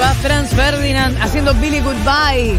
va 0.00 0.14
Franz 0.14 0.50
Ferdinand 0.54 1.16
haciendo 1.20 1.52
Billy 1.54 1.80
Goodbye. 1.80 2.58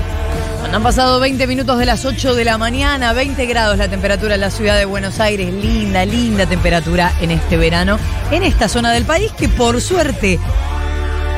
Cuando 0.60 0.78
han 0.78 0.84
pasado 0.84 1.20
20 1.20 1.48
minutos 1.48 1.80
de 1.80 1.86
las 1.86 2.06
8 2.06 2.36
de 2.36 2.46
la 2.46 2.58
mañana, 2.58 3.14
20 3.14 3.46
grados 3.48 3.78
la 3.80 3.88
temperatura 3.88 4.36
en 4.36 4.42
la 4.42 4.52
ciudad 4.52 4.78
de 4.78 4.86
Buenos 4.86 5.20
Aires. 5.20 5.52
Linda, 5.52 6.06
linda 6.06 6.46
temperatura 6.46 7.12
en 7.20 7.32
este 7.32 7.58
verano, 7.58 7.98
en 8.30 8.44
esta 8.44 8.70
zona 8.70 8.92
del 8.92 9.06
país 9.06 9.32
que 9.32 9.50
por 9.50 9.82
suerte 9.82 10.40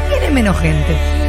tiene 0.10 0.30
menos 0.32 0.60
gente. 0.60 1.23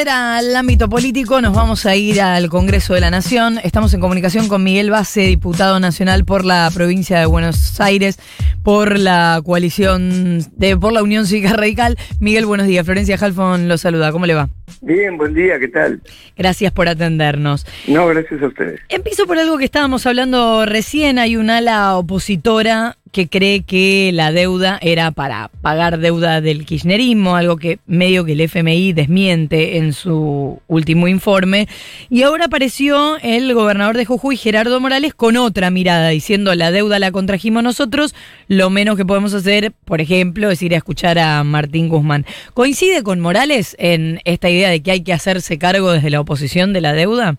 Volver 0.00 0.08
al 0.08 0.56
ámbito 0.56 0.88
político, 0.88 1.42
nos 1.42 1.54
vamos 1.54 1.84
a 1.84 1.94
ir 1.94 2.22
al 2.22 2.48
Congreso 2.48 2.94
de 2.94 3.02
la 3.02 3.10
Nación. 3.10 3.58
Estamos 3.62 3.92
en 3.92 4.00
comunicación 4.00 4.48
con 4.48 4.64
Miguel 4.64 4.88
Base, 4.88 5.22
diputado 5.22 5.78
nacional 5.78 6.24
por 6.24 6.46
la 6.46 6.70
provincia 6.72 7.18
de 7.18 7.26
Buenos 7.26 7.78
Aires, 7.82 8.18
por 8.62 8.98
la 8.98 9.42
coalición 9.44 10.40
de 10.56 10.76
por 10.78 10.94
la 10.94 11.02
Unión 11.02 11.26
Cívica 11.26 11.52
Radical. 11.52 11.98
Miguel, 12.18 12.46
buenos 12.46 12.66
días. 12.66 12.86
Florencia 12.86 13.18
Halfon 13.20 13.68
lo 13.68 13.76
saluda. 13.76 14.10
¿Cómo 14.10 14.24
le 14.24 14.32
va? 14.34 14.48
Bien, 14.80 15.18
buen 15.18 15.34
día, 15.34 15.58
¿qué 15.58 15.68
tal? 15.68 16.00
Gracias 16.34 16.72
por 16.72 16.88
atendernos. 16.88 17.66
No, 17.86 18.06
gracias 18.06 18.40
a 18.40 18.46
ustedes. 18.46 18.80
Empiezo 18.88 19.26
por 19.26 19.38
algo 19.38 19.58
que 19.58 19.66
estábamos 19.66 20.06
hablando 20.06 20.64
recién. 20.64 21.18
Hay 21.18 21.36
un 21.36 21.50
ala 21.50 21.96
opositora 21.96 22.96
que 23.12 23.28
cree 23.28 23.62
que 23.62 24.10
la 24.12 24.32
deuda 24.32 24.78
era 24.80 25.10
para 25.10 25.50
pagar 25.62 25.98
deuda 25.98 26.40
del 26.40 26.64
kirchnerismo, 26.64 27.36
algo 27.36 27.56
que 27.56 27.78
medio 27.86 28.24
que 28.24 28.32
el 28.32 28.40
FMI 28.40 28.92
desmiente 28.92 29.78
en 29.78 29.92
su 29.92 30.60
último 30.68 31.08
informe. 31.08 31.66
Y 32.08 32.22
ahora 32.22 32.46
apareció 32.46 33.18
el 33.22 33.52
gobernador 33.54 33.96
de 33.96 34.04
Jujuy, 34.04 34.36
Gerardo 34.36 34.78
Morales, 34.80 35.14
con 35.14 35.36
otra 35.36 35.70
mirada, 35.70 36.10
diciendo 36.10 36.54
la 36.54 36.70
deuda 36.70 36.98
la 36.98 37.10
contrajimos 37.10 37.62
nosotros, 37.62 38.14
lo 38.48 38.70
menos 38.70 38.96
que 38.96 39.04
podemos 39.04 39.34
hacer, 39.34 39.72
por 39.84 40.00
ejemplo, 40.00 40.50
es 40.50 40.62
ir 40.62 40.74
a 40.74 40.78
escuchar 40.78 41.18
a 41.18 41.42
Martín 41.42 41.88
Guzmán. 41.88 42.26
¿Coincide 42.54 43.02
con 43.02 43.20
Morales 43.20 43.76
en 43.78 44.20
esta 44.24 44.48
idea 44.48 44.70
de 44.70 44.82
que 44.82 44.92
hay 44.92 45.02
que 45.02 45.12
hacerse 45.12 45.58
cargo 45.58 45.92
desde 45.92 46.10
la 46.10 46.20
oposición 46.20 46.72
de 46.72 46.80
la 46.80 46.92
deuda? 46.92 47.36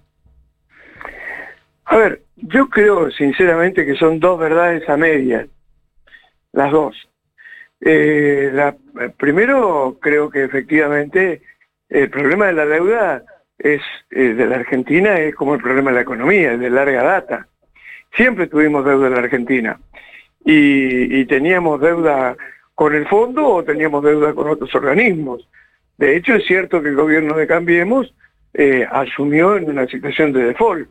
A 1.86 1.98
ver, 1.98 2.22
yo 2.36 2.70
creo 2.70 3.12
sinceramente 3.12 3.86
que 3.86 3.96
son 3.96 4.20
dos 4.20 4.40
verdades 4.40 4.88
a 4.90 4.98
medias 4.98 5.48
las 6.54 6.72
dos. 6.72 7.10
Eh, 7.80 8.52
la, 8.54 8.76
primero, 9.18 9.98
creo 10.00 10.30
que 10.30 10.44
efectivamente 10.44 11.42
el 11.90 12.10
problema 12.10 12.48
de 12.48 12.54
la 12.54 12.66
deuda 12.66 13.24
es 13.58 13.82
eh, 14.12 14.34
de 14.34 14.46
la 14.46 14.58
Argentina 14.58 15.20
es 15.20 15.36
como 15.36 15.56
el 15.56 15.62
problema 15.62 15.90
de 15.90 15.96
la 15.96 16.02
economía, 16.02 16.54
es 16.54 16.60
de 16.60 16.70
larga 16.70 17.04
data. 17.04 17.48
Siempre 18.16 18.48
tuvimos 18.48 18.86
deuda 18.86 19.08
en 19.08 19.14
la 19.14 19.20
Argentina 19.20 19.80
y, 20.44 21.26
teníamos 21.26 21.80
deuda 21.80 22.36
con 22.76 22.94
el 22.94 23.08
fondo 23.08 23.48
o 23.48 23.64
teníamos 23.64 24.04
deuda 24.04 24.34
con 24.34 24.50
otros 24.50 24.74
organismos. 24.76 25.48
De 25.98 26.16
hecho, 26.16 26.36
es 26.36 26.46
cierto 26.46 26.82
que 26.82 26.90
el 26.90 26.96
gobierno 26.96 27.36
de 27.36 27.48
Cambiemos 27.48 28.14
eh, 28.54 28.86
asumió 28.92 29.56
en 29.56 29.70
una 29.70 29.86
situación 29.88 30.34
de 30.34 30.46
default 30.46 30.90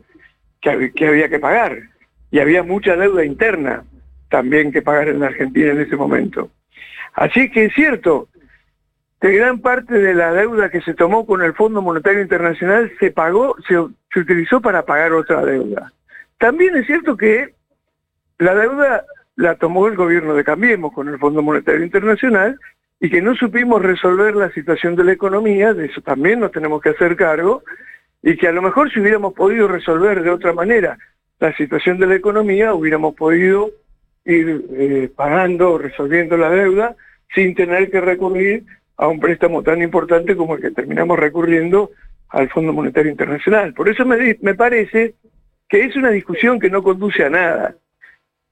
que 0.61 1.07
había 1.07 1.29
que 1.29 1.39
pagar 1.39 1.77
y 2.31 2.39
había 2.39 2.63
mucha 2.63 2.95
deuda 2.95 3.25
interna 3.25 3.83
también 4.31 4.71
que 4.71 4.81
pagar 4.81 5.09
en 5.09 5.21
Argentina 5.21 5.71
en 5.71 5.81
ese 5.81 5.95
momento. 5.95 6.49
Así 7.13 7.51
que 7.51 7.65
es 7.65 7.73
cierto 7.75 8.29
que 9.19 9.31
gran 9.33 9.59
parte 9.59 9.93
de 9.93 10.15
la 10.15 10.31
deuda 10.33 10.69
que 10.69 10.81
se 10.81 10.95
tomó 10.95 11.27
con 11.27 11.43
el 11.43 11.53
Fondo 11.53 11.83
Monetario 11.83 12.21
Internacional 12.21 12.91
se 12.99 13.11
pagó, 13.11 13.55
se 13.67 14.19
utilizó 14.19 14.61
para 14.61 14.83
pagar 14.83 15.11
otra 15.13 15.45
deuda. 15.45 15.91
También 16.39 16.75
es 16.75 16.87
cierto 16.87 17.15
que 17.15 17.53
la 18.39 18.55
deuda 18.55 19.05
la 19.35 19.55
tomó 19.55 19.87
el 19.87 19.95
gobierno 19.95 20.33
de 20.33 20.43
Cambiemos 20.43 20.91
con 20.93 21.07
el 21.09 21.19
Fondo 21.19 21.43
Monetario 21.43 21.83
Internacional 21.83 22.57
y 22.99 23.09
que 23.09 23.21
no 23.21 23.35
supimos 23.35 23.81
resolver 23.81 24.35
la 24.35 24.51
situación 24.51 24.95
de 24.95 25.03
la 25.03 25.11
economía, 25.11 25.73
de 25.73 25.85
eso 25.85 26.01
también 26.01 26.39
nos 26.39 26.51
tenemos 26.51 26.81
que 26.81 26.89
hacer 26.89 27.15
cargo, 27.15 27.63
y 28.23 28.37
que 28.37 28.47
a 28.47 28.51
lo 28.51 28.61
mejor 28.61 28.91
si 28.91 28.99
hubiéramos 28.99 29.33
podido 29.33 29.67
resolver 29.67 30.23
de 30.23 30.29
otra 30.29 30.53
manera 30.53 30.97
la 31.39 31.55
situación 31.57 31.97
de 31.97 32.07
la 32.07 32.15
economía, 32.15 32.73
hubiéramos 32.73 33.15
podido 33.15 33.71
ir 34.25 34.65
eh, 34.71 35.09
pagando, 35.15 35.77
resolviendo 35.77 36.37
la 36.37 36.49
deuda, 36.49 36.95
sin 37.33 37.55
tener 37.55 37.89
que 37.89 38.01
recurrir 38.01 38.63
a 38.97 39.07
un 39.07 39.19
préstamo 39.19 39.63
tan 39.63 39.81
importante 39.81 40.35
como 40.35 40.55
el 40.55 40.61
que 40.61 40.71
terminamos 40.71 41.17
recurriendo 41.17 41.91
al 42.29 42.49
Fondo 42.49 42.73
Monetario 42.73 43.11
Internacional. 43.11 43.73
Por 43.73 43.89
eso 43.89 44.05
me, 44.05 44.37
me 44.41 44.53
parece 44.53 45.15
que 45.67 45.85
es 45.85 45.95
una 45.95 46.09
discusión 46.09 46.59
que 46.59 46.69
no 46.69 46.83
conduce 46.83 47.23
a 47.23 47.29
nada. 47.29 47.75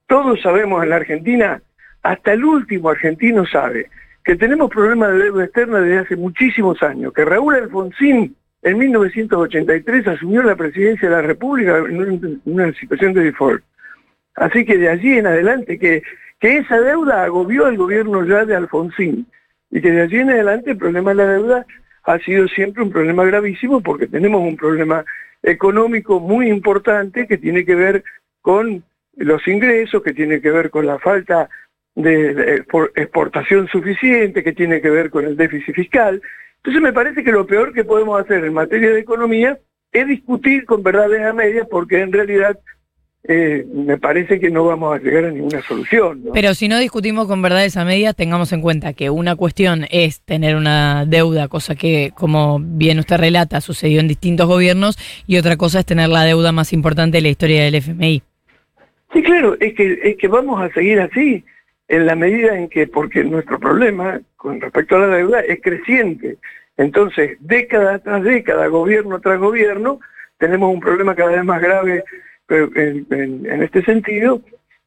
Todos 0.07 0.41
sabemos 0.41 0.84
en 0.84 0.90
la 0.90 0.96
Argentina, 0.97 1.62
hasta 2.01 2.34
el 2.34 2.44
último 2.44 2.90
argentino 2.90 3.46
sabe, 3.46 3.90
que 4.24 4.36
tenemos 4.36 4.69
problemas 4.69 5.12
de 5.12 5.24
deuda 5.24 5.44
externa 5.46 5.81
desde 5.81 6.00
hace 6.00 6.16
muchísimos 6.16 6.81
años, 6.81 7.13
que 7.13 7.25
Raúl 7.25 7.56
Alfonsín 7.56 8.36
en 8.62 8.78
1983 8.78 10.07
asumió 10.07 10.44
la 10.44 10.56
presidencia 10.56 11.09
de 11.09 11.16
la 11.16 11.22
República 11.22 11.78
en 11.78 12.41
una 12.46 12.74
situación 12.74 13.13
de 13.13 13.24
default. 13.24 13.63
Así 14.39 14.63
que 14.66 14.77
de 14.77 14.89
allí 14.89 15.17
en 15.17 15.27
adelante, 15.27 15.77
que, 15.77 16.01
que 16.39 16.57
esa 16.59 16.79
deuda 16.79 17.23
agobió 17.23 17.66
al 17.66 17.77
gobierno 17.77 18.25
ya 18.25 18.45
de 18.45 18.55
Alfonsín, 18.55 19.27
y 19.69 19.81
que 19.81 19.91
de 19.91 20.01
allí 20.01 20.17
en 20.19 20.29
adelante 20.29 20.72
el 20.72 20.77
problema 20.77 21.11
de 21.11 21.16
la 21.17 21.27
deuda 21.27 21.66
ha 22.03 22.19
sido 22.19 22.47
siempre 22.47 22.81
un 22.81 22.89
problema 22.89 23.25
gravísimo 23.25 23.81
porque 23.81 24.07
tenemos 24.07 24.41
un 24.41 24.55
problema 24.55 25.03
económico 25.44 26.19
muy 26.19 26.50
importante 26.50 27.27
que 27.27 27.38
tiene 27.38 27.66
que 27.66 27.75
ver 27.75 28.03
con 28.41 28.83
los 29.17 29.45
ingresos, 29.47 30.01
que 30.01 30.13
tiene 30.13 30.41
que 30.41 30.51
ver 30.51 30.69
con 30.69 30.88
la 30.88 30.97
falta 31.00 31.50
de 31.95 32.63
exportación 32.95 33.67
suficiente, 33.67 34.44
que 34.44 34.53
tiene 34.53 34.79
que 34.79 34.89
ver 34.89 35.09
con 35.09 35.25
el 35.25 35.35
déficit 35.35 35.75
fiscal. 35.75 36.21
Entonces 36.57 36.81
me 36.81 36.94
parece 36.94 37.23
que 37.25 37.31
lo 37.31 37.45
peor 37.45 37.73
que 37.73 37.83
podemos 37.83 38.19
hacer 38.19 38.45
en 38.45 38.53
materia 38.53 38.91
de 38.91 39.00
economía 39.00 39.59
es 39.91 40.07
discutir 40.07 40.66
con 40.66 40.81
verdades 40.81 41.21
a 41.25 41.33
medias 41.33 41.67
porque 41.69 42.00
en 42.00 42.13
realidad 42.13 42.57
eh, 43.24 43.66
me 43.74 43.97
parece 43.97 44.40
que 44.40 44.50
no 44.50 44.63
vamos 44.66 44.96
a 44.96 45.00
llegar 45.02 45.25
a 45.25 45.31
ninguna 45.31 45.62
solución. 45.62 46.24
Pero 46.34 46.53
si 46.53 46.68
no 46.68 46.80
discutimos 46.80 47.28
con 47.28 47.41
verdades 47.41 47.75
a 47.78 47.84
medias, 47.84 48.16
tengamos 48.16 48.52
en 48.53 48.62
cuenta 48.62 48.94
que 48.94 49.09
una 49.09 49.35
cuestión 49.35 49.85
es 49.91 50.22
tener 50.22 50.56
una 50.56 51.06
deuda, 51.06 51.47
cosa 51.47 51.75
que, 51.75 52.12
como 52.16 52.59
bien 52.59 52.97
usted 53.00 53.18
relata, 53.18 53.62
sucedió 53.62 54.00
en 54.00 54.07
distintos 54.07 54.47
gobiernos, 54.47 54.97
y 55.28 55.38
otra 55.38 55.57
cosa 55.57 55.80
es 55.80 55.85
tener 55.85 56.09
la 56.09 56.24
deuda 56.24 56.52
más 56.52 56.72
importante 56.72 57.18
de 57.18 57.22
la 57.22 57.30
historia 57.30 57.63
del 57.63 57.75
FMI. 57.75 58.24
Sí, 59.13 59.24
claro, 59.24 59.57
es 59.59 59.74
que, 59.74 60.00
es 60.03 60.18
que 60.18 60.28
vamos 60.28 60.62
a 60.62 60.72
seguir 60.74 61.00
así, 61.01 61.44
en 61.90 62.06
la 62.06 62.16
medida 62.16 62.57
en 62.57 62.69
que, 62.69 62.88
porque 62.88 63.24
nuestro 63.24 63.59
problema 63.59 64.22
con 64.38 64.62
respecto 64.62 64.96
a 64.96 65.07
la 65.07 65.18
deuda 65.18 65.41
es 65.41 65.59
creciente. 65.62 66.38
Entonces, 66.78 67.38
década 67.41 68.00
tras 68.00 68.24
década, 68.24 68.68
gobierno 68.68 69.19
tras 69.19 69.40
gobierno, 69.40 70.00
tenemos 70.38 70.74
un 70.74 70.80
problema 70.80 71.16
cada 71.16 71.31
vez 71.31 71.44
más 71.44 71.62
grave 71.62 72.06
en, 72.50 73.06
en, 73.12 73.64
este 73.64 73.84
sentido, 73.84 74.42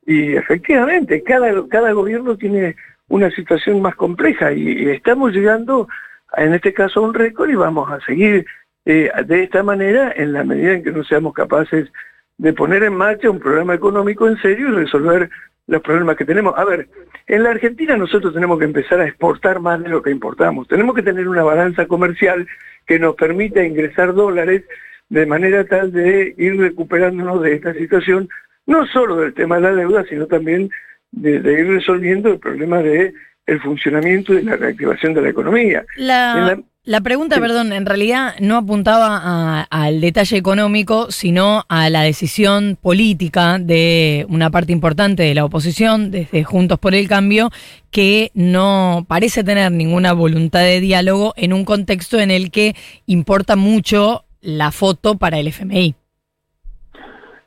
y 0.06 0.34
efectivamente, 0.34 1.22
cada, 1.22 1.52
cada 1.68 1.92
gobierno 1.92 2.36
tiene 2.36 2.76
una 3.08 3.30
situación 3.30 3.80
más 3.82 3.94
compleja 3.94 4.52
y, 4.52 4.88
estamos 4.90 5.32
llegando, 5.32 5.88
en 6.36 6.54
este 6.54 6.72
caso, 6.72 7.00
a 7.00 7.08
un 7.08 7.14
récord 7.14 7.50
y 7.50 7.54
vamos 7.54 7.90
a 7.90 8.00
seguir 8.04 8.46
eh, 8.84 9.10
de 9.26 9.42
esta 9.44 9.62
manera 9.62 10.12
en 10.16 10.32
la 10.32 10.44
medida 10.44 10.72
en 10.72 10.82
que 10.82 10.92
no 10.92 11.04
seamos 11.04 11.34
capaces 11.34 11.92
de 12.38 12.52
poner 12.52 12.82
en 12.82 12.94
marcha 12.94 13.30
un 13.30 13.38
programa 13.38 13.74
económico 13.74 14.26
en 14.26 14.40
serio 14.40 14.68
y 14.68 14.72
resolver 14.72 15.30
los 15.66 15.82
problemas 15.82 16.16
que 16.16 16.24
tenemos. 16.24 16.54
A 16.56 16.64
ver, 16.64 16.88
en 17.26 17.42
la 17.44 17.50
Argentina 17.50 17.96
nosotros 17.96 18.34
tenemos 18.34 18.58
que 18.58 18.64
empezar 18.64 19.00
a 19.00 19.06
exportar 19.06 19.60
más 19.60 19.80
de 19.82 19.88
lo 19.88 20.02
que 20.02 20.10
importamos. 20.10 20.66
Tenemos 20.66 20.94
que 20.94 21.02
tener 21.02 21.28
una 21.28 21.44
balanza 21.44 21.86
comercial 21.86 22.48
que 22.86 22.98
nos 22.98 23.14
permita 23.14 23.64
ingresar 23.64 24.14
dólares 24.14 24.64
de 25.12 25.26
manera 25.26 25.62
tal 25.64 25.92
de 25.92 26.34
ir 26.38 26.56
recuperándonos 26.56 27.42
de 27.42 27.54
esta 27.54 27.74
situación, 27.74 28.30
no 28.64 28.86
solo 28.86 29.16
del 29.16 29.34
tema 29.34 29.56
de 29.56 29.60
la 29.60 29.72
deuda, 29.72 30.04
sino 30.08 30.26
también 30.26 30.70
de, 31.10 31.32
ir 31.36 31.66
resolviendo 31.68 32.30
el 32.30 32.38
problema 32.38 32.78
de 32.78 33.12
el 33.44 33.60
funcionamiento 33.60 34.32
y 34.32 34.42
la 34.42 34.56
reactivación 34.56 35.12
de 35.12 35.20
la 35.20 35.28
economía. 35.28 35.84
La, 35.98 36.58
la, 36.84 37.00
pregunta, 37.02 37.38
perdón, 37.40 37.74
en 37.74 37.84
realidad 37.84 38.36
no 38.40 38.56
apuntaba 38.56 39.64
al 39.64 40.00
detalle 40.00 40.38
económico, 40.38 41.10
sino 41.10 41.64
a 41.68 41.90
la 41.90 42.00
decisión 42.02 42.78
política 42.80 43.58
de 43.58 44.24
una 44.30 44.48
parte 44.48 44.72
importante 44.72 45.24
de 45.24 45.34
la 45.34 45.44
oposición, 45.44 46.10
desde 46.10 46.42
Juntos 46.42 46.78
por 46.78 46.94
el 46.94 47.06
Cambio, 47.06 47.50
que 47.90 48.30
no 48.32 49.04
parece 49.06 49.44
tener 49.44 49.70
ninguna 49.72 50.14
voluntad 50.14 50.60
de 50.60 50.80
diálogo 50.80 51.34
en 51.36 51.52
un 51.52 51.66
contexto 51.66 52.18
en 52.18 52.30
el 52.30 52.50
que 52.50 52.74
importa 53.04 53.56
mucho 53.56 54.24
la 54.42 54.70
foto 54.70 55.16
para 55.16 55.38
el 55.38 55.48
FMI. 55.48 55.94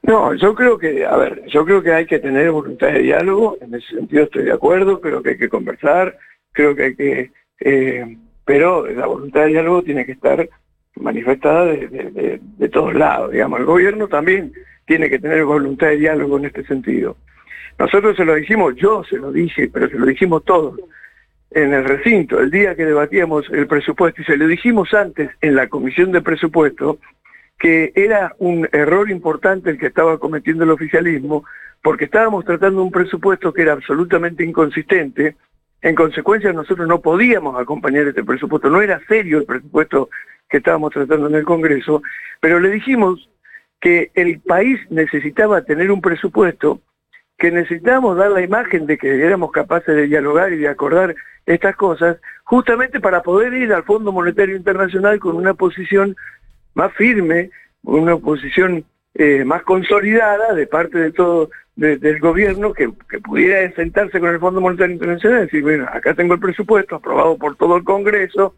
No, 0.03 0.33
yo 0.35 0.53
creo 0.53 0.77
que, 0.77 1.05
a 1.05 1.15
ver, 1.17 1.43
yo 1.47 1.65
creo 1.65 1.81
que 1.81 1.93
hay 1.93 2.05
que 2.05 2.19
tener 2.19 2.51
voluntad 2.51 2.87
de 2.87 2.99
diálogo, 2.99 3.57
en 3.61 3.73
ese 3.73 3.95
sentido 3.95 4.23
estoy 4.23 4.43
de 4.43 4.51
acuerdo, 4.51 5.01
creo 5.01 5.23
que 5.23 5.31
hay 5.31 5.37
que 5.37 5.49
conversar, 5.49 6.17
creo 6.51 6.75
que 6.75 6.83
hay 6.83 6.95
que, 6.95 7.31
eh, 7.59 8.17
pero 8.45 8.85
la 8.87 9.07
voluntad 9.07 9.41
de 9.41 9.47
diálogo 9.47 9.81
tiene 9.81 10.05
que 10.05 10.11
estar 10.11 10.47
manifestada 10.95 11.65
de, 11.65 12.39
de, 12.57 12.69
todos 12.69 12.93
lados, 12.93 13.31
digamos. 13.31 13.59
El 13.59 13.65
gobierno 13.65 14.07
también 14.07 14.53
tiene 14.85 15.09
que 15.09 15.19
tener 15.19 15.43
voluntad 15.43 15.87
de 15.87 15.97
diálogo 15.97 16.37
en 16.37 16.45
este 16.45 16.63
sentido. 16.65 17.17
Nosotros 17.79 18.15
se 18.15 18.25
lo 18.25 18.35
dijimos, 18.35 18.75
yo 18.75 19.03
se 19.03 19.17
lo 19.17 19.31
dije, 19.31 19.69
pero 19.73 19.89
se 19.89 19.97
lo 19.97 20.05
dijimos 20.05 20.45
todos 20.45 20.79
en 21.51 21.73
el 21.73 21.85
recinto, 21.85 22.39
el 22.39 22.51
día 22.51 22.75
que 22.75 22.85
debatíamos 22.85 23.49
el 23.49 23.67
presupuesto, 23.67 24.21
y 24.21 24.25
se 24.25 24.37
lo 24.37 24.47
dijimos 24.47 24.93
antes 24.93 25.29
en 25.41 25.55
la 25.55 25.67
comisión 25.67 26.11
de 26.11 26.21
presupuesto, 26.21 26.99
que 27.57 27.93
era 27.95 28.35
un 28.39 28.67
error 28.71 29.09
importante 29.09 29.69
el 29.69 29.77
que 29.77 29.87
estaba 29.87 30.17
cometiendo 30.17 30.63
el 30.63 30.71
oficialismo, 30.71 31.45
porque 31.81 32.05
estábamos 32.05 32.45
tratando 32.45 32.83
un 32.83 32.91
presupuesto 32.91 33.53
que 33.53 33.61
era 33.61 33.73
absolutamente 33.73 34.43
inconsistente, 34.43 35.35
en 35.81 35.95
consecuencia 35.95 36.51
nosotros 36.51 36.87
no 36.87 36.99
podíamos 36.99 37.59
acompañar 37.59 38.07
este 38.07 38.23
presupuesto, 38.23 38.69
no 38.69 38.81
era 38.81 38.99
serio 39.07 39.37
el 39.37 39.45
presupuesto 39.45 40.09
que 40.49 40.57
estábamos 40.57 40.91
tratando 40.91 41.27
en 41.27 41.35
el 41.35 41.43
Congreso, 41.43 42.01
pero 42.39 42.59
le 42.59 42.69
dijimos 42.69 43.29
que 43.79 44.11
el 44.15 44.39
país 44.39 44.79
necesitaba 44.89 45.61
tener 45.63 45.91
un 45.91 46.01
presupuesto, 46.01 46.81
que 47.37 47.51
necesitábamos 47.51 48.17
dar 48.17 48.31
la 48.31 48.41
imagen 48.41 48.87
de 48.87 48.97
que 48.97 49.23
éramos 49.23 49.51
capaces 49.51 49.95
de 49.95 50.07
dialogar 50.07 50.53
y 50.53 50.57
de 50.57 50.69
acordar 50.69 51.15
estas 51.45 51.75
cosas, 51.75 52.17
justamente 52.43 52.99
para 52.99 53.21
poder 53.21 53.53
ir 53.53 53.73
al 53.73 53.83
Fondo 53.83 54.11
Monetario 54.11 54.55
Internacional 54.55 55.19
con 55.19 55.35
una 55.35 55.53
posición 55.53 56.15
más 56.73 56.93
firme, 56.93 57.51
una 57.83 58.17
posición 58.17 58.83
eh, 59.13 59.43
más 59.45 59.63
consolidada 59.63 60.53
de 60.53 60.67
parte 60.67 60.97
de 60.97 61.11
todo 61.11 61.49
del 61.75 62.19
gobierno 62.19 62.71
que, 62.71 62.89
que, 63.09 63.19
pudiera 63.19 63.69
sentarse 63.73 64.21
con 64.21 64.29
el 64.29 64.39
Fondo 64.39 64.61
Monetario 64.61 64.93
Internacional 64.93 65.39
y 65.39 65.43
decir, 65.43 65.61
bueno, 65.61 65.85
acá 65.91 66.13
tengo 66.13 66.33
el 66.33 66.39
presupuesto 66.39 66.95
aprobado 66.95 67.37
por 67.37 67.57
todo 67.57 67.75
el 67.75 67.83
Congreso, 67.83 68.55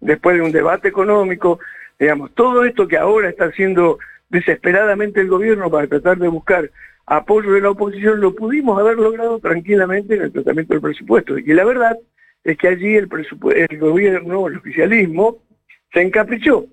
después 0.00 0.36
de 0.36 0.42
un 0.42 0.50
debate 0.50 0.88
económico, 0.88 1.60
digamos, 1.98 2.34
todo 2.34 2.64
esto 2.64 2.88
que 2.88 2.98
ahora 2.98 3.28
está 3.28 3.46
haciendo 3.46 3.98
desesperadamente 4.28 5.20
el 5.20 5.28
gobierno 5.28 5.70
para 5.70 5.86
tratar 5.86 6.18
de 6.18 6.26
buscar 6.26 6.70
apoyo 7.06 7.52
de 7.52 7.60
la 7.60 7.70
oposición, 7.70 8.20
lo 8.20 8.34
pudimos 8.34 8.78
haber 8.80 8.96
logrado 8.96 9.38
tranquilamente 9.38 10.16
en 10.16 10.22
el 10.22 10.32
tratamiento 10.32 10.74
del 10.74 10.82
presupuesto. 10.82 11.38
Y 11.38 11.52
la 11.52 11.64
verdad 11.64 11.96
es 12.46 12.56
que 12.58 12.68
allí 12.68 12.94
el, 12.94 13.08
gobierno, 13.78 14.46
el 14.46 14.56
oficialismo, 14.58 15.38
se 15.92 16.00
encaprichó. 16.00 16.66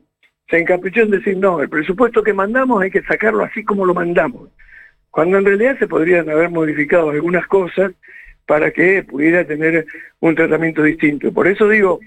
Se 0.47 0.59
encaprichó 0.59 1.01
en 1.01 1.11
decir, 1.11 1.35
no, 1.37 1.61
el 1.61 1.69
presupuesto 1.69 2.21
que 2.21 2.31
mandamos 2.31 2.83
hay 2.83 2.91
que 2.91 3.01
sacarlo 3.01 3.43
así 3.43 3.63
como 3.63 3.83
lo 3.83 3.95
mandamos. 3.95 4.49
Cuando 5.09 5.39
en 5.39 5.45
realidad 5.45 5.79
se 5.79 5.87
podrían 5.87 6.29
haber 6.29 6.51
modificado 6.51 7.09
algunas 7.09 7.47
cosas 7.47 7.91
para 8.45 8.69
que 8.69 9.01
pudiera 9.03 9.45
tener 9.45 9.87
un 10.19 10.35
tratamiento 10.35 10.83
distinto. 10.83 11.33
Por 11.33 11.47
eso 11.47 11.67
digo, 11.67 11.99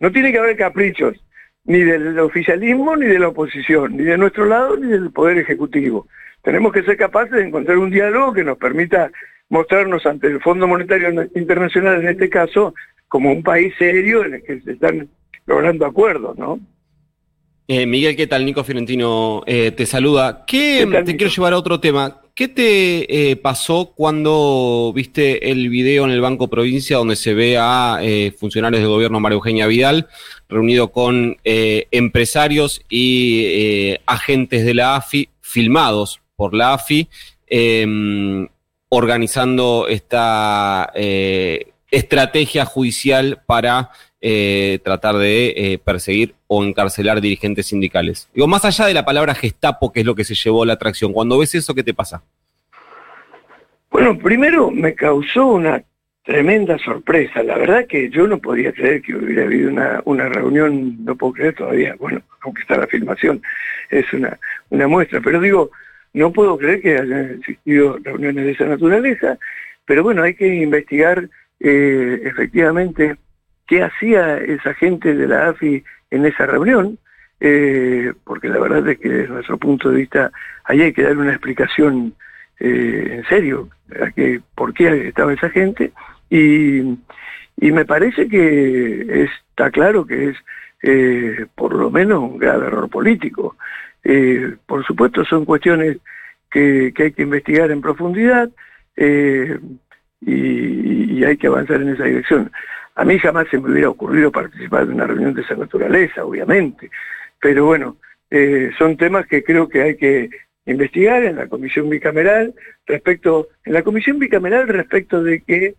no 0.00 0.12
tiene 0.12 0.30
que 0.30 0.38
haber 0.38 0.56
caprichos, 0.58 1.16
ni 1.64 1.80
del 1.80 2.18
oficialismo, 2.18 2.94
ni 2.94 3.06
de 3.06 3.18
la 3.18 3.28
oposición, 3.28 3.96
ni 3.96 4.04
de 4.04 4.18
nuestro 4.18 4.44
lado, 4.44 4.76
ni 4.76 4.88
del 4.88 5.10
Poder 5.12 5.38
Ejecutivo. 5.38 6.08
Tenemos 6.42 6.74
que 6.74 6.82
ser 6.82 6.98
capaces 6.98 7.32
de 7.32 7.46
encontrar 7.46 7.78
un 7.78 7.90
diálogo 7.90 8.34
que 8.34 8.44
nos 8.44 8.58
permita 8.58 9.10
mostrarnos 9.48 10.04
ante 10.04 10.26
el 10.26 10.42
Fondo 10.42 10.66
Monetario 10.66 11.26
Internacional, 11.34 12.02
en 12.02 12.08
este 12.08 12.28
caso, 12.28 12.74
como 13.14 13.30
un 13.30 13.44
país 13.44 13.72
serio 13.78 14.24
en 14.24 14.34
el 14.34 14.42
que 14.42 14.60
se 14.60 14.72
están 14.72 15.08
logrando 15.46 15.86
acuerdos, 15.86 16.36
¿no? 16.36 16.58
Eh, 17.68 17.86
Miguel, 17.86 18.16
¿qué 18.16 18.26
tal? 18.26 18.44
Nico 18.44 18.64
Fiorentino 18.64 19.44
eh, 19.46 19.70
te 19.70 19.86
saluda. 19.86 20.44
¿Qué, 20.44 20.84
te 21.06 21.16
quiero 21.16 21.32
llevar 21.32 21.52
a 21.52 21.58
otro 21.58 21.78
tema. 21.78 22.22
¿Qué 22.34 22.48
te 22.48 23.30
eh, 23.30 23.36
pasó 23.36 23.92
cuando 23.94 24.92
viste 24.96 25.48
el 25.52 25.68
video 25.68 26.04
en 26.06 26.10
el 26.10 26.20
Banco 26.20 26.50
Provincia 26.50 26.96
donde 26.96 27.14
se 27.14 27.34
ve 27.34 27.56
a 27.56 28.00
funcionarios 28.36 28.82
del 28.82 28.90
gobierno 28.90 29.20
María 29.20 29.36
Eugenia 29.36 29.68
Vidal 29.68 30.08
reunido 30.48 30.90
con 30.90 31.36
empresarios 31.44 32.82
y 32.88 33.96
agentes 34.06 34.64
de 34.64 34.74
la 34.74 34.96
AFI 34.96 35.28
filmados 35.40 36.20
por 36.34 36.52
la 36.52 36.74
AFI 36.74 37.06
em, 37.46 38.48
organizando 38.88 39.86
esta 39.88 40.92
estrategia 41.96 42.64
judicial 42.64 43.42
para 43.46 43.90
eh, 44.20 44.78
tratar 44.82 45.16
de 45.16 45.54
eh, 45.56 45.78
perseguir 45.78 46.34
o 46.46 46.64
encarcelar 46.64 47.20
dirigentes 47.20 47.66
sindicales. 47.66 48.28
Digo, 48.34 48.46
más 48.46 48.64
allá 48.64 48.86
de 48.86 48.94
la 48.94 49.04
palabra 49.04 49.34
gestapo, 49.34 49.92
que 49.92 50.00
es 50.00 50.06
lo 50.06 50.14
que 50.14 50.24
se 50.24 50.34
llevó 50.34 50.62
a 50.62 50.66
la 50.66 50.72
atracción, 50.74 51.12
cuando 51.12 51.38
ves 51.38 51.54
eso, 51.54 51.74
¿qué 51.74 51.82
te 51.82 51.94
pasa? 51.94 52.22
Bueno, 53.90 54.18
primero 54.18 54.70
me 54.70 54.94
causó 54.94 55.46
una 55.46 55.82
tremenda 56.24 56.78
sorpresa. 56.78 57.42
La 57.42 57.58
verdad 57.58 57.86
que 57.86 58.08
yo 58.10 58.26
no 58.26 58.38
podía 58.38 58.72
creer 58.72 59.02
que 59.02 59.14
hubiera 59.14 59.42
habido 59.42 59.70
una, 59.70 60.00
una 60.04 60.28
reunión, 60.28 61.04
no 61.04 61.14
puedo 61.16 61.34
creer 61.34 61.54
todavía, 61.54 61.94
bueno, 62.00 62.22
aunque 62.40 62.62
está 62.62 62.78
la 62.78 62.86
filmación, 62.86 63.42
es 63.90 64.10
una, 64.12 64.38
una 64.70 64.88
muestra, 64.88 65.20
pero 65.20 65.40
digo, 65.40 65.70
no 66.14 66.32
puedo 66.32 66.56
creer 66.56 66.80
que 66.80 66.96
hayan 66.96 67.34
existido 67.38 67.98
reuniones 68.02 68.46
de 68.46 68.52
esa 68.52 68.64
naturaleza, 68.64 69.38
pero 69.84 70.02
bueno, 70.02 70.22
hay 70.22 70.34
que 70.34 70.46
investigar 70.46 71.28
eh, 71.66 72.20
efectivamente 72.24 73.16
qué 73.66 73.82
hacía 73.82 74.36
esa 74.36 74.74
gente 74.74 75.14
de 75.14 75.26
la 75.26 75.48
AFI 75.48 75.82
en 76.10 76.26
esa 76.26 76.44
reunión, 76.44 76.98
eh, 77.40 78.12
porque 78.24 78.48
la 78.48 78.58
verdad 78.58 78.86
es 78.86 78.98
que 78.98 79.08
desde 79.08 79.32
nuestro 79.32 79.56
punto 79.56 79.90
de 79.90 79.96
vista 79.96 80.30
ahí 80.64 80.82
hay 80.82 80.92
que 80.92 81.04
dar 81.04 81.16
una 81.16 81.32
explicación 81.32 82.14
eh, 82.60 83.16
en 83.16 83.24
serio 83.24 83.70
a 83.98 84.10
que, 84.10 84.42
por 84.54 84.74
qué 84.74 85.08
estaba 85.08 85.32
esa 85.32 85.48
gente. 85.48 85.92
Y, 86.28 86.98
me 87.56 87.86
parece 87.86 88.28
que 88.28 89.24
está 89.24 89.70
claro 89.70 90.06
que 90.06 90.28
es 90.28 90.36
eh, 90.82 91.46
por 91.54 91.74
lo 91.74 91.90
menos 91.90 92.18
un 92.18 92.38
grave 92.38 92.66
error 92.66 92.90
político. 92.90 93.56
por 94.66 94.84
supuesto 94.84 95.24
son 95.24 95.46
cuestiones 95.46 95.96
que, 96.50 96.92
hay 96.94 97.12
que 97.12 97.22
investigar 97.22 97.70
en 97.70 97.80
profundidad 97.80 98.50
y 100.26 101.24
hay 101.24 101.36
que 101.36 101.46
avanzar 101.46 101.80
en 101.80 101.90
esa 101.90 102.04
dirección. 102.04 102.50
A 102.96 103.04
mí 103.04 103.18
jamás 103.18 103.46
se 103.50 103.58
me 103.58 103.70
hubiera 103.70 103.88
ocurrido 103.88 104.30
participar 104.30 104.86
de 104.86 104.94
una 104.94 105.06
reunión 105.06 105.34
de 105.34 105.42
esa 105.42 105.56
naturaleza, 105.56 106.24
obviamente, 106.24 106.90
pero 107.40 107.66
bueno, 107.66 107.96
eh, 108.30 108.70
son 108.78 108.96
temas 108.96 109.26
que 109.26 109.42
creo 109.42 109.68
que 109.68 109.82
hay 109.82 109.96
que 109.96 110.30
investigar 110.66 111.24
en 111.24 111.36
la 111.36 111.48
comisión 111.48 111.90
bicameral 111.90 112.54
respecto, 112.86 113.48
en 113.64 113.74
la 113.74 113.82
comisión 113.82 114.18
bicameral 114.18 114.68
respecto 114.68 115.22
de 115.22 115.42
que 115.42 115.74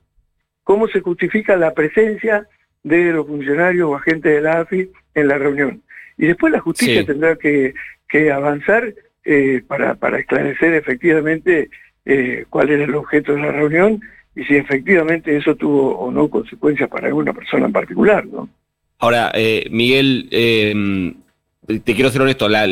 cómo 0.64 0.88
se 0.88 1.02
justifica 1.02 1.56
la 1.56 1.74
presencia 1.74 2.48
de 2.84 3.12
los 3.12 3.26
funcionarios 3.26 3.90
o 3.90 3.96
agentes 3.96 4.36
de 4.36 4.42
la 4.42 4.60
AFI 4.60 4.92
en 5.16 5.28
la 5.28 5.38
reunión. 5.38 5.82
Y 6.18 6.28
después 6.28 6.54
la 6.54 6.60
justicia 6.60 7.06
tendrá 7.06 7.36
que, 7.36 7.74
avanzar 8.32 8.94
eh, 9.26 9.62
para, 9.68 9.96
para 9.96 10.20
esclarecer 10.20 10.74
efectivamente 10.76 11.70
eh, 12.06 12.46
cuál 12.50 12.70
era 12.70 12.86
el 12.86 12.96
objeto 12.96 13.34
de 13.34 13.42
la 13.42 13.52
reunión 13.52 14.00
y 14.36 14.44
si 14.44 14.56
efectivamente 14.56 15.36
eso 15.36 15.56
tuvo 15.56 15.98
o 15.98 16.12
no 16.12 16.30
consecuencias 16.30 16.90
para 16.90 17.08
alguna 17.08 17.34
persona 17.34 17.66
en 17.66 17.72
particular, 17.72 18.26
¿no? 18.26 18.50
Ahora, 19.00 19.32
eh, 19.34 19.68
Miguel, 19.72 20.28
eh, 20.32 21.14
te 21.84 21.96
quiero 21.96 22.10
ser 22.10 22.22
honesto, 22.22 22.48
la, 22.48 22.66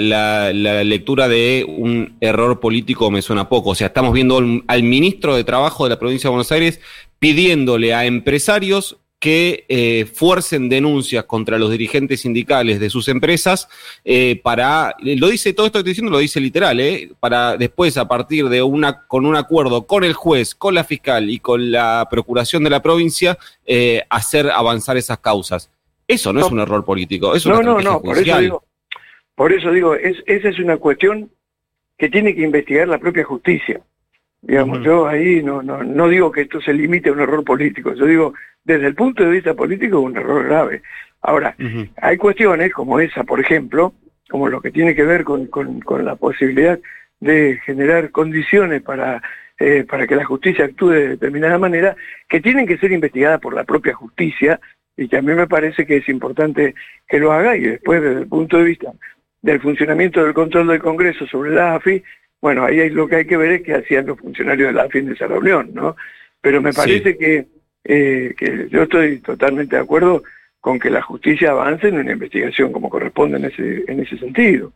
lectura 0.83 1.27
de 1.27 1.65
un 1.67 2.15
error 2.21 2.59
político 2.59 3.09
me 3.09 3.21
suena 3.21 3.49
poco. 3.49 3.71
O 3.71 3.75
sea, 3.75 3.87
estamos 3.87 4.13
viendo 4.13 4.41
al 4.67 4.83
ministro 4.83 5.35
de 5.35 5.43
Trabajo 5.43 5.83
de 5.83 5.91
la 5.91 5.99
provincia 5.99 6.27
de 6.27 6.31
Buenos 6.31 6.51
Aires 6.51 6.79
pidiéndole 7.19 7.93
a 7.93 8.05
empresarios 8.05 8.97
que 9.23 9.63
eh, 9.69 10.03
fuercen 10.03 10.67
denuncias 10.67 11.23
contra 11.23 11.57
los 11.57 11.71
dirigentes 11.71 12.19
sindicales 12.19 12.81
de 12.81 12.89
sus 12.89 13.07
empresas 13.07 13.69
eh, 14.03 14.41
para, 14.43 14.97
lo 14.99 15.29
dice 15.29 15.53
todo 15.53 15.65
esto 15.65 15.77
que 15.77 15.79
estoy 15.79 15.91
diciendo, 15.91 16.11
lo 16.11 16.17
dice 16.17 16.41
literal, 16.41 16.77
eh, 16.81 17.09
para 17.21 17.55
después 17.55 17.95
a 17.95 18.05
partir 18.05 18.49
de 18.49 18.61
una, 18.61 19.07
con 19.07 19.25
un 19.25 19.37
acuerdo 19.37 19.87
con 19.87 20.03
el 20.03 20.11
juez, 20.11 20.53
con 20.53 20.75
la 20.75 20.83
fiscal 20.83 21.29
y 21.29 21.39
con 21.39 21.71
la 21.71 22.05
procuración 22.11 22.65
de 22.65 22.69
la 22.71 22.81
provincia, 22.81 23.37
hacer 24.09 24.51
avanzar 24.51 24.97
esas 24.97 25.19
causas. 25.19 25.71
Eso 26.05 26.33
no, 26.33 26.41
es 26.41 26.51
un 26.51 26.59
error 26.59 26.83
político, 26.83 27.33
es 27.33 27.45
una 27.45 27.61
no, 27.61 27.79
no, 27.79 27.79
no, 27.79 28.01
por 28.01 28.17
eso 28.17 28.39
digo, 28.39 28.63
por 29.35 29.53
eso 29.53 29.71
digo 29.71 29.95
es, 29.95 30.17
esa 30.25 30.49
es 30.49 30.59
una 30.59 30.75
cuestión 30.75 31.31
que 31.97 32.09
tiene 32.09 32.35
que 32.35 32.41
investigar 32.41 32.89
la 32.89 32.97
propia 32.97 33.23
justicia. 33.23 33.79
Digamos, 34.45 34.83
yo 34.83 35.07
ahí 35.07 35.41
no, 35.41 35.63
no, 35.63 35.83
no 35.83 36.09
digo 36.09 36.29
que 36.29 36.41
esto 36.41 36.59
se 36.59 36.73
limite 36.73 37.09
a 37.09 37.13
un 37.13 37.21
error 37.21 37.45
político, 37.45 37.93
yo 37.93 38.05
digo, 38.05 38.33
desde 38.65 38.87
el 38.87 38.95
punto 38.95 39.23
de 39.23 39.31
vista 39.31 39.53
político, 39.53 40.01
un 40.01 40.17
error 40.17 40.45
grave. 40.45 40.81
Ahora, 41.21 41.55
hay 42.01 42.17
cuestiones 42.17 42.73
como 42.73 42.99
esa, 42.99 43.23
por 43.23 43.39
ejemplo, 43.39 43.93
como 44.29 44.49
lo 44.49 44.61
que 44.61 44.71
tiene 44.71 44.93
que 44.95 45.03
ver 45.03 45.23
con, 45.23 45.47
con, 45.47 46.03
la 46.03 46.17
posibilidad 46.17 46.77
de 47.21 47.61
generar 47.65 48.11
condiciones 48.11 48.81
para, 48.81 49.21
eh, 49.59 49.85
para 49.89 50.05
que 50.05 50.15
la 50.17 50.25
justicia 50.25 50.65
actúe 50.65 50.89
de 50.89 51.07
determinada 51.09 51.57
manera, 51.57 51.95
que 52.27 52.41
tienen 52.41 52.67
que 52.67 52.77
ser 52.77 52.91
investigadas 52.91 53.39
por 53.39 53.53
la 53.53 53.63
propia 53.63 53.93
justicia 53.93 54.59
y 54.97 55.07
que 55.07 55.17
a 55.17 55.21
mí 55.21 55.33
me 55.33 55.47
parece 55.47 55.85
que 55.85 55.97
es 55.97 56.09
importante 56.09 56.75
que 57.07 57.19
lo 57.19 57.31
haga 57.31 57.55
y 57.55 57.61
después 57.61 58.01
desde 58.01 58.21
el 58.21 58.27
punto 58.27 58.57
de 58.57 58.65
vista 58.65 58.91
del 59.41 59.61
funcionamiento 59.61 60.23
del 60.23 60.33
control 60.33 60.67
del 60.67 60.81
Congreso 60.81 61.25
sobre 61.27 61.51
la 61.51 61.75
AFI, 61.75 62.03
bueno, 62.43 62.65
ahí 62.65 62.89
lo 62.89 63.07
que 63.07 63.15
hay 63.15 63.25
que 63.25 63.37
ver 63.37 63.53
es 63.53 63.61
qué 63.61 63.73
hacían 63.73 64.05
los 64.05 64.19
funcionarios 64.19 64.67
de 64.67 64.73
la 64.73 64.89
fin 64.89 65.05
de 65.05 65.13
esa 65.13 65.27
reunión, 65.27 65.69
¿no? 65.73 65.95
Pero 66.41 66.61
me 66.61 66.73
parece 66.73 67.17
que, 67.17 67.47
eh, 67.85 68.35
que 68.37 68.67
yo 68.69 68.83
estoy 68.83 69.19
totalmente 69.19 69.77
de 69.77 69.81
acuerdo 69.81 70.23
con 70.59 70.77
que 70.77 70.89
la 70.89 71.01
justicia 71.01 71.51
avance 71.51 71.87
en 71.87 71.99
una 71.99 72.11
investigación 72.11 72.73
como 72.73 72.89
corresponde 72.89 73.37
en 73.37 73.45
ese, 73.45 73.85
en 73.87 74.01
ese 74.01 74.17
sentido. 74.17 74.73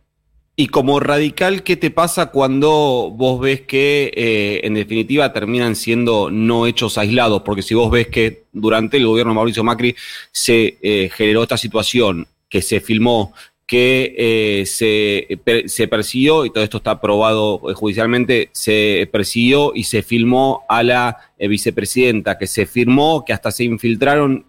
Y 0.56 0.68
como 0.68 0.98
radical, 0.98 1.62
¿qué 1.62 1.76
te 1.76 1.90
pasa 1.90 2.30
cuando 2.30 3.12
vos 3.14 3.38
ves 3.38 3.60
que 3.60 4.14
eh, 4.16 4.60
en 4.64 4.72
definitiva 4.72 5.34
terminan 5.34 5.76
siendo 5.76 6.30
no 6.30 6.66
hechos 6.66 6.96
aislados? 6.96 7.42
Porque 7.42 7.60
si 7.60 7.74
vos 7.74 7.90
ves 7.90 8.08
que 8.08 8.44
durante 8.50 8.96
el 8.96 9.06
gobierno 9.06 9.32
de 9.32 9.36
Mauricio 9.36 9.62
Macri 9.62 9.94
se 10.32 10.78
eh, 10.80 11.10
generó 11.12 11.42
esta 11.42 11.58
situación, 11.58 12.28
que 12.48 12.62
se 12.62 12.80
filmó, 12.80 13.34
que 13.68 14.14
eh, 14.18 14.66
se, 14.66 15.38
se, 15.68 15.86
persiguió, 15.86 16.44
y 16.44 16.50
todo 16.50 16.64
esto 16.64 16.78
está 16.78 16.92
aprobado 16.92 17.58
judicialmente, 17.74 18.48
se 18.52 19.08
persiguió 19.12 19.72
y 19.74 19.84
se 19.84 20.02
filmó 20.02 20.64
a 20.68 20.82
la 20.82 21.18
vicepresidenta, 21.38 22.38
que 22.38 22.48
se 22.48 22.66
firmó, 22.66 23.24
que 23.24 23.32
hasta 23.32 23.52
se 23.52 23.64
infiltraron 23.64 24.44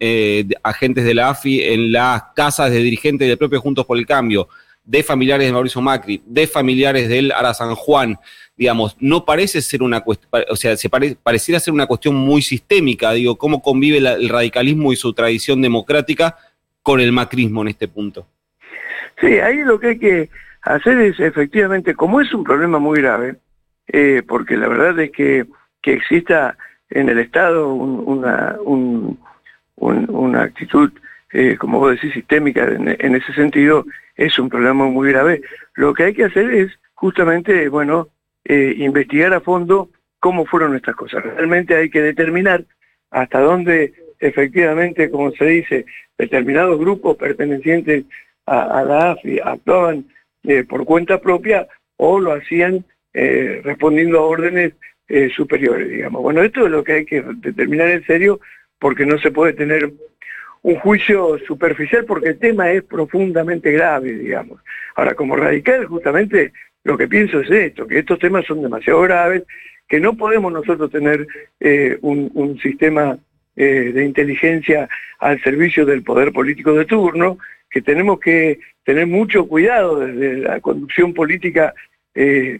agentes 0.62 1.04
de 1.04 1.14
la 1.14 1.28
AFI 1.28 1.62
en 1.62 1.92
las 1.92 2.22
casas 2.34 2.72
de 2.72 2.82
dirigentes 2.82 3.28
del 3.28 3.38
propio 3.38 3.60
Juntos 3.60 3.86
por 3.86 3.98
el 3.98 4.06
Cambio 4.06 4.48
de 4.84 5.02
familiares 5.04 5.46
de 5.46 5.52
Mauricio 5.52 5.80
Macri, 5.80 6.20
de 6.26 6.46
familiares 6.48 7.08
del 7.08 7.30
Ara 7.30 7.54
San 7.54 7.76
Juan, 7.76 8.18
digamos, 8.56 8.96
no 8.98 9.24
parece 9.24 9.62
ser 9.62 9.82
una 9.82 10.00
cuestión, 10.00 10.28
o 10.50 10.56
sea, 10.56 10.76
se 10.76 10.88
pareciera 10.88 11.60
ser 11.60 11.72
una 11.72 11.86
cuestión 11.86 12.14
muy 12.16 12.42
sistémica, 12.42 13.12
digo, 13.12 13.36
cómo 13.36 13.62
convive 13.62 13.98
el 13.98 14.28
radicalismo 14.28 14.92
y 14.92 14.96
su 14.96 15.12
tradición 15.12 15.62
democrática 15.62 16.36
con 16.82 17.00
el 17.00 17.12
macrismo 17.12 17.62
en 17.62 17.68
este 17.68 17.88
punto. 17.88 18.26
Sí, 19.20 19.38
ahí 19.38 19.62
lo 19.64 19.78
que 19.78 19.88
hay 19.88 19.98
que 19.98 20.30
hacer 20.62 20.98
es 20.98 21.20
efectivamente, 21.20 21.94
como 21.94 22.20
es 22.20 22.32
un 22.32 22.44
problema 22.44 22.78
muy 22.78 23.00
grave, 23.00 23.36
eh, 23.88 24.22
porque 24.26 24.56
la 24.56 24.68
verdad 24.68 24.98
es 24.98 25.10
que, 25.10 25.46
que 25.82 25.92
exista 25.94 26.56
en 26.88 27.08
el 27.08 27.18
Estado 27.18 27.72
una, 27.74 28.56
una 29.76 30.42
actitud, 30.42 30.90
eh, 31.32 31.56
como 31.58 31.78
vos 31.78 31.92
decís, 31.92 32.12
sistémica 32.12 32.64
en 32.64 33.14
ese 33.14 33.32
sentido, 33.34 33.86
es 34.16 34.38
un 34.38 34.48
problema 34.48 34.86
muy 34.86 35.10
grave. 35.10 35.42
Lo 35.74 35.94
que 35.94 36.04
hay 36.04 36.14
que 36.14 36.24
hacer 36.24 36.52
es 36.52 36.72
justamente, 36.94 37.68
bueno, 37.68 38.08
eh, 38.44 38.74
investigar 38.78 39.32
a 39.32 39.40
fondo 39.40 39.90
cómo 40.18 40.44
fueron 40.46 40.76
estas 40.76 40.96
cosas. 40.96 41.22
Realmente 41.24 41.74
hay 41.74 41.90
que 41.90 42.02
determinar 42.02 42.64
hasta 43.10 43.40
dónde 43.40 43.94
efectivamente, 44.18 45.10
como 45.10 45.30
se 45.32 45.44
dice, 45.46 45.86
determinados 46.18 46.78
grupos 46.78 47.16
pertenecientes 47.16 48.04
a, 48.58 48.82
la 48.84 49.12
AFI 49.12 49.40
actuaban 49.42 50.06
eh, 50.44 50.64
por 50.64 50.84
cuenta 50.84 51.20
propia 51.20 51.68
o 51.96 52.18
lo 52.18 52.32
hacían 52.32 52.84
eh, 53.12 53.60
respondiendo 53.64 54.18
a 54.18 54.26
órdenes 54.26 54.74
superiores, 55.34 55.88
digamos. 55.88 56.22
Bueno, 56.22 56.40
esto 56.40 56.66
es 56.66 56.70
lo 56.70 56.84
que 56.84 56.92
hay 56.92 57.04
que 57.04 57.20
determinar 57.20 57.88
en 57.88 58.06
serio 58.06 58.38
porque 58.78 59.04
no 59.04 59.18
se 59.18 59.32
puede 59.32 59.54
tener 59.54 59.92
un 60.62 60.76
juicio 60.76 61.38
superficial 61.46 62.04
porque 62.04 62.28
el 62.28 62.38
tema 62.38 62.70
es 62.70 62.84
profundamente 62.84 63.72
grave, 63.72 64.12
digamos. 64.12 64.60
Ahora, 64.94 65.14
como 65.14 65.36
radical, 65.36 65.86
justamente 65.86 66.52
lo 66.84 66.96
que 66.96 67.08
pienso 67.08 67.40
es 67.40 67.50
esto, 67.50 67.86
que 67.86 67.98
estos 67.98 68.18
temas 68.18 68.44
son 68.46 68.62
demasiado 68.62 69.02
graves, 69.02 69.44
que 69.88 70.00
no 70.00 70.16
podemos 70.16 70.52
nosotros 70.52 70.90
tener 70.90 71.26
eh, 71.58 71.98
un, 72.02 72.58
sistema 72.62 73.18
eh, 73.56 73.92
de 73.92 74.04
inteligencia 74.04 74.88
al 75.18 75.40
servicio 75.42 75.84
del 75.84 76.02
poder 76.02 76.32
político 76.32 76.72
de 76.74 76.84
turno, 76.84 77.38
que 77.70 77.82
tenemos 77.82 78.18
que 78.20 78.58
tener 78.84 79.06
mucho 79.06 79.46
cuidado 79.46 80.00
desde 80.00 80.38
la 80.38 80.60
conducción 80.60 81.14
política 81.14 81.74
eh, 82.14 82.58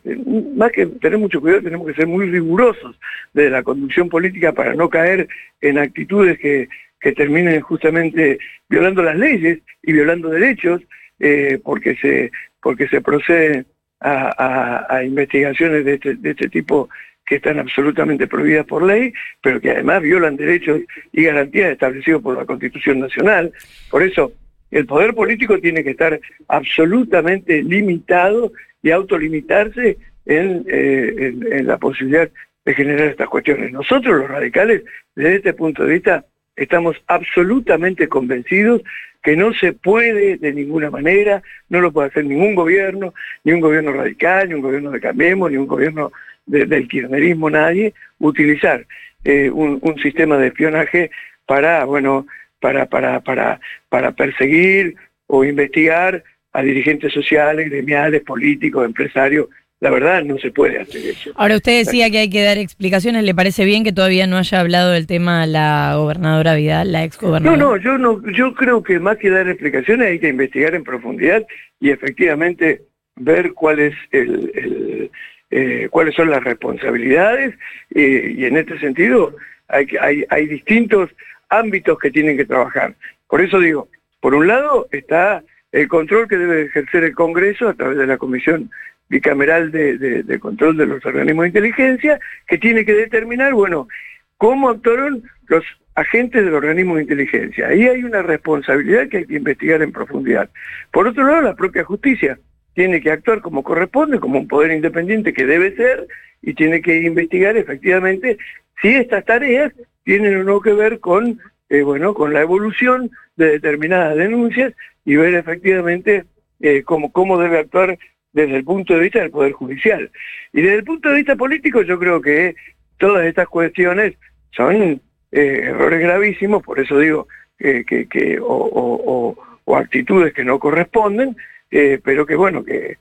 más 0.54 0.70
que 0.70 0.86
tener 0.86 1.18
mucho 1.18 1.40
cuidado, 1.40 1.62
tenemos 1.62 1.86
que 1.88 1.94
ser 1.94 2.06
muy 2.06 2.30
rigurosos 2.30 2.96
de 3.32 3.50
la 3.50 3.64
conducción 3.64 4.08
política 4.08 4.52
para 4.52 4.74
no 4.74 4.88
caer 4.88 5.28
en 5.60 5.78
actitudes 5.78 6.38
que 6.38 6.68
que 7.00 7.12
terminen 7.12 7.60
justamente 7.60 8.38
violando 8.68 9.02
las 9.02 9.16
leyes 9.16 9.58
y 9.82 9.92
violando 9.92 10.28
derechos, 10.28 10.82
eh, 11.18 11.58
porque, 11.64 11.96
se, 11.96 12.30
porque 12.62 12.88
se 12.88 13.00
procede 13.00 13.64
a, 14.00 15.02
investigaciones 15.04 15.84
de 15.84 15.94
este, 15.94 16.14
de 16.14 16.30
este 16.30 16.48
tipo 16.48 16.88
que 17.30 17.36
están 17.36 17.60
absolutamente 17.60 18.26
prohibidas 18.26 18.66
por 18.66 18.82
ley, 18.82 19.12
pero 19.40 19.60
que 19.60 19.70
además 19.70 20.02
violan 20.02 20.36
derechos 20.36 20.80
y 21.12 21.22
garantías 21.22 21.70
establecidos 21.70 22.20
por 22.20 22.36
la 22.36 22.44
Constitución 22.44 22.98
Nacional. 22.98 23.52
Por 23.88 24.02
eso, 24.02 24.32
el 24.72 24.84
poder 24.84 25.14
político 25.14 25.60
tiene 25.60 25.84
que 25.84 25.90
estar 25.90 26.18
absolutamente 26.48 27.62
limitado 27.62 28.50
y 28.82 28.90
autolimitarse 28.90 29.96
en, 30.26 30.64
eh, 30.66 31.32
en 31.52 31.66
la 31.68 31.78
posibilidad 31.78 32.28
de 32.64 32.74
generar 32.74 33.06
estas 33.06 33.28
cuestiones. 33.28 33.70
Nosotros 33.70 34.18
los 34.18 34.28
radicales, 34.28 34.82
desde 35.14 35.36
este 35.36 35.54
punto 35.54 35.84
de 35.84 35.92
vista, 35.92 36.24
estamos 36.56 36.96
absolutamente 37.06 38.08
convencidos 38.08 38.82
que 39.22 39.36
no 39.36 39.54
se 39.54 39.72
puede 39.72 40.36
de 40.36 40.52
ninguna 40.52 40.90
manera, 40.90 41.44
no 41.68 41.80
lo 41.80 41.92
puede 41.92 42.08
hacer 42.08 42.24
ningún 42.24 42.56
gobierno, 42.56 43.14
ni 43.44 43.52
un 43.52 43.60
gobierno 43.60 43.92
radical, 43.92 44.48
ni 44.48 44.54
un 44.54 44.62
gobierno 44.62 44.90
de 44.90 45.00
Cambiemos, 45.00 45.48
ni 45.52 45.58
un 45.58 45.68
gobierno 45.68 46.10
del 46.50 46.88
kirchnerismo, 46.88 47.50
nadie, 47.50 47.94
utilizar 48.18 48.86
eh, 49.24 49.50
un, 49.50 49.80
sistema 50.02 50.36
de 50.38 50.48
espionaje 50.48 51.10
para, 51.46 51.84
bueno, 51.84 52.26
para, 52.60 52.86
para, 52.86 53.20
para, 53.20 53.60
para 53.88 54.12
perseguir 54.12 54.96
o 55.26 55.44
investigar 55.44 56.24
a 56.52 56.62
dirigentes 56.62 57.12
sociales, 57.12 57.70
gremiales, 57.70 58.22
políticos, 58.22 58.84
empresarios 58.84 59.48
la 59.80 59.88
verdad 59.88 60.22
no 60.24 60.38
se 60.38 60.50
puede 60.50 60.78
hacer 60.78 61.00
eso. 61.06 61.32
Ahora 61.36 61.56
usted 61.56 61.78
decía 61.78 62.10
que 62.10 62.18
hay 62.18 62.30
que 62.30 62.42
dar 62.42 62.58
explicaciones, 62.58 63.24
¿le 63.24 63.34
parece 63.34 63.64
bien 63.64 63.82
que 63.82 63.92
todavía 63.92 64.26
no 64.26 64.36
haya 64.36 64.60
hablado 64.60 64.90
del 64.90 65.06
tema 65.06 65.46
la 65.46 65.94
gobernadora 65.96 66.54
Vidal, 66.54 66.92
la 66.92 67.04
ex 67.04 67.18
gobernadora? 67.18 67.56
No, 67.56 67.70
no, 67.70 67.76
yo 67.78 67.96
no, 67.96 68.22
yo 68.30 68.54
creo 68.54 68.82
que 68.82 69.00
más 69.00 69.16
que 69.16 69.30
dar 69.30 69.48
explicaciones 69.48 70.08
hay 70.08 70.18
que 70.18 70.28
investigar 70.28 70.74
en 70.74 70.84
profundidad 70.84 71.46
y 71.80 71.90
efectivamente 71.90 72.82
ver 73.16 73.54
cuál 73.54 73.80
es 73.80 73.94
el, 74.12 75.10
eh, 75.50 75.88
cuáles 75.90 76.14
son 76.14 76.30
las 76.30 76.44
responsabilidades 76.44 77.54
eh, 77.94 78.34
y 78.36 78.44
en 78.44 78.56
este 78.56 78.78
sentido 78.78 79.36
hay, 79.68 79.86
hay, 80.00 80.24
hay 80.28 80.46
distintos 80.46 81.10
ámbitos 81.48 81.98
que 81.98 82.10
tienen 82.10 82.36
que 82.36 82.44
trabajar. 82.44 82.94
Por 83.28 83.40
eso 83.40 83.58
digo, 83.58 83.88
por 84.20 84.34
un 84.34 84.46
lado 84.46 84.88
está 84.92 85.42
el 85.72 85.88
control 85.88 86.28
que 86.28 86.36
debe 86.36 86.62
ejercer 86.62 87.04
el 87.04 87.14
Congreso 87.14 87.68
a 87.68 87.74
través 87.74 87.96
de 87.98 88.06
la 88.06 88.18
Comisión 88.18 88.70
bicameral 89.08 89.72
de, 89.72 90.38
control 90.40 90.76
de 90.76 90.86
los 90.86 91.04
organismos 91.04 91.42
de 91.42 91.48
inteligencia, 91.48 92.20
que 92.46 92.58
tiene 92.58 92.84
que 92.84 92.94
determinar, 92.94 93.52
bueno, 93.52 93.88
cómo 94.36 94.70
actuaron 94.70 95.24
los 95.48 95.64
agentes 95.96 96.44
del 96.44 96.54
organismo 96.54 96.94
de 96.94 97.02
inteligencia. 97.02 97.66
Ahí 97.66 97.88
hay 97.88 98.04
una 98.04 98.22
responsabilidad 98.22 99.08
que 99.08 99.18
hay 99.18 99.26
que 99.26 99.34
investigar 99.34 99.82
en 99.82 99.90
profundidad. 99.90 100.48
Por 100.92 101.08
otro 101.08 101.26
lado, 101.26 101.42
la 101.42 101.56
propia 101.56 101.84
justicia 101.84 102.38
tiene 102.74 103.00
que 103.00 103.10
actuar 103.10 103.40
como 103.40 103.62
corresponde, 103.62 104.20
como 104.20 104.38
un 104.38 104.48
poder 104.48 104.72
independiente 104.72 105.32
que 105.32 105.46
debe 105.46 105.74
ser, 105.76 106.06
y 106.42 106.54
tiene 106.54 106.80
que 106.80 107.02
investigar 107.02 107.56
efectivamente 107.56 108.38
si 108.80 108.88
estas 108.88 109.24
tareas 109.24 109.72
tienen 110.04 110.36
o 110.36 110.44
no 110.44 110.60
que 110.60 110.72
ver 110.72 111.00
con, 111.00 111.38
eh, 111.68 111.82
bueno, 111.82 112.14
con 112.14 112.32
la 112.32 112.40
evolución 112.40 113.10
de 113.36 113.52
determinadas 113.52 114.16
denuncias 114.16 114.72
y 115.04 115.16
ver 115.16 115.34
efectivamente 115.34 116.24
eh, 116.60 116.82
cómo, 116.82 117.12
cómo 117.12 117.38
debe 117.38 117.58
actuar 117.58 117.98
desde 118.32 118.56
el 118.56 118.64
punto 118.64 118.94
de 118.94 119.00
vista 119.00 119.20
del 119.20 119.30
Poder 119.30 119.52
Judicial. 119.52 120.10
Y 120.52 120.62
desde 120.62 120.76
el 120.76 120.84
punto 120.84 121.08
de 121.08 121.16
vista 121.16 121.36
político 121.36 121.82
yo 121.82 121.98
creo 121.98 122.20
que 122.20 122.54
todas 122.98 123.26
estas 123.26 123.48
cuestiones 123.48 124.14
son 124.52 125.00
eh, 125.32 125.60
errores 125.64 126.00
gravísimos, 126.00 126.62
por 126.62 126.80
eso 126.80 126.98
digo 126.98 127.28
que, 127.58 127.84
que, 127.84 128.38
o, 128.40 129.36
actitudes 129.76 130.32
que 130.32 130.44
no 130.44 130.58
corresponden, 130.58 131.36
eh, 131.70 132.00
pero 132.02 132.26
que 132.26 132.36
bueno, 132.36 132.64
que 132.64 132.96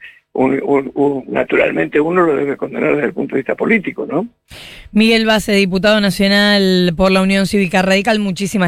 naturalmente 1.27 1.99
uno 1.99 2.23
lo 2.23 2.35
debe 2.35 2.55
condenar 2.55 2.93
desde 2.95 3.07
el 3.07 3.13
punto 3.13 3.35
de 3.35 3.41
vista 3.41 3.55
político, 3.55 4.05
¿no? 4.05 4.27
Miguel 4.91 5.25
Base, 5.25 5.53
diputado 5.53 5.99
nacional 6.01 6.93
por 6.95 7.11
la 7.11 7.21
Unión 7.21 7.45
Cívica 7.45 7.81
Radical, 7.81 8.19
muchísimas 8.19 8.67